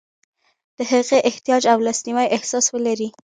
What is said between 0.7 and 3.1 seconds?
د هغه احتیاج او لاسنیوي احساس ولري.